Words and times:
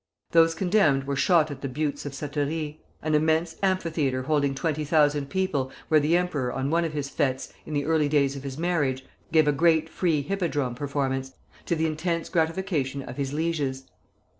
Those 0.31 0.55
condemned 0.55 1.03
were 1.03 1.15
shot 1.15 1.51
at 1.51 1.61
the 1.61 1.69
Buttes 1.69 2.07
of 2.07 2.13
Satory, 2.15 2.79
an 3.03 3.13
immense 3.13 3.55
amphitheatre 3.61 4.23
holding 4.23 4.55
twenty 4.55 4.83
thousand 4.83 5.29
people, 5.29 5.69
where 5.89 5.99
the 5.99 6.17
emperor 6.17 6.51
on 6.51 6.71
one 6.71 6.83
of 6.85 6.93
his 6.93 7.07
fêtes, 7.11 7.53
in 7.67 7.75
the 7.75 7.85
early 7.85 8.09
days 8.09 8.35
of 8.35 8.41
his 8.41 8.57
marriage, 8.57 9.05
gave 9.31 9.47
a 9.47 9.51
great 9.51 9.89
free 9.89 10.23
hippodrome 10.23 10.73
performance, 10.73 11.33
to 11.67 11.75
the 11.75 11.85
intense 11.85 12.29
gratification 12.29 13.03
of 13.03 13.17
his 13.17 13.31
lieges. 13.31 13.85